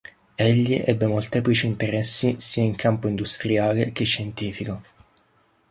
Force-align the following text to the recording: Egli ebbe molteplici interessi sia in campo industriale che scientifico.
Egli 0.35 0.81
ebbe 0.83 1.05
molteplici 1.05 1.67
interessi 1.67 2.37
sia 2.39 2.63
in 2.63 2.73
campo 2.75 3.07
industriale 3.07 3.91
che 3.91 4.03
scientifico. 4.03 4.81